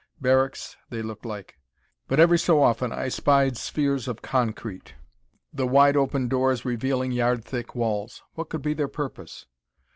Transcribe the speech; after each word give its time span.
Barracks, 0.19 0.77
they 0.89 1.03
looked 1.03 1.27
like. 1.27 1.59
But, 2.07 2.19
every 2.19 2.39
so 2.39 2.63
often 2.63 2.91
I 2.91 3.07
spied 3.07 3.55
spheres 3.55 4.07
of 4.07 4.23
concrete, 4.23 4.95
the 5.53 5.67
wide 5.67 5.95
open 5.95 6.27
doors 6.27 6.65
revealing 6.65 7.11
yard 7.11 7.45
thick 7.45 7.75
walls. 7.75 8.23
What 8.33 8.49
could 8.49 8.63
be 8.63 8.73
their 8.73 8.87
purpose? 8.87 9.45